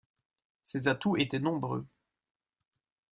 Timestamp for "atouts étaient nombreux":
0.87-1.85